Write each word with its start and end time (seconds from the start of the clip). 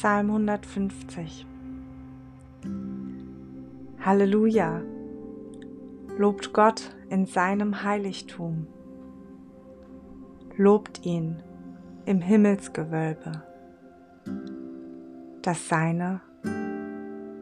Psalm 0.00 0.30
150 0.30 1.46
Halleluja! 4.02 4.80
Lobt 6.16 6.54
Gott 6.54 6.96
in 7.10 7.26
seinem 7.26 7.82
Heiligtum. 7.82 8.66
Lobt 10.56 11.04
ihn 11.04 11.42
im 12.06 12.22
Himmelsgewölbe, 12.22 13.42
das 15.42 15.68
seine 15.68 16.22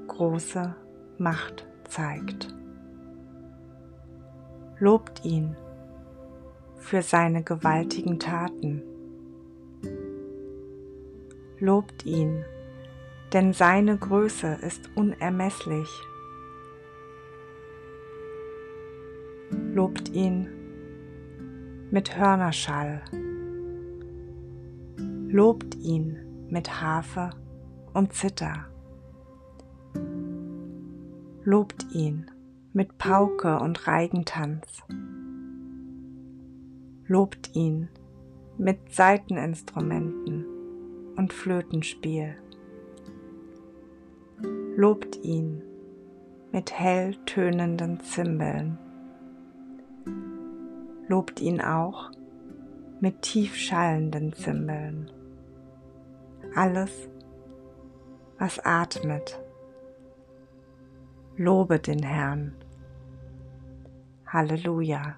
große 0.09 0.75
Macht 1.17 1.64
zeigt. 1.85 2.53
Lobt 4.81 5.25
ihn 5.25 5.54
für 6.75 7.03
seine 7.03 7.45
gewaltigen 7.45 8.18
Taten. 8.18 8.82
Lobt 11.61 12.07
ihn, 12.07 12.44
denn 13.32 13.53
seine 13.53 13.99
Größe 13.99 14.58
ist 14.62 14.90
unermesslich. 14.94 15.89
Lobt 19.75 20.08
ihn 20.11 20.49
mit 21.90 22.16
Hörnerschall. 22.16 23.02
Lobt 25.29 25.75
ihn 25.75 26.46
mit 26.49 26.80
Harfe 26.80 27.30
und 27.93 28.13
Zither. 28.13 28.66
Lobt 31.43 31.86
ihn 31.93 32.30
mit 32.72 32.98
Pauke 32.98 33.58
und 33.58 33.88
Reigentanz. 33.88 34.84
Lobt 37.08 37.56
ihn 37.56 37.88
mit 38.58 38.92
Saiteninstrumenten 38.92 40.47
und 41.19 41.33
Flötenspiel. 41.33 42.36
Lobt 44.77 45.16
ihn 45.16 45.62
mit 46.52 46.72
hell 46.72 47.16
tönenden 47.27 48.00
Zimbeln. 48.00 48.78
Lobt 51.08 51.41
ihn 51.41 51.61
auch 51.61 52.12
mit 53.00 53.22
tief 53.22 53.56
schallenden 53.56 54.33
Zimbeln. 54.33 55.11
Alles, 56.55 57.11
was 58.39 58.61
atmet, 58.64 59.42
lobe 61.36 61.80
den 61.80 62.02
Herrn. 62.02 62.55
Halleluja. 64.27 65.16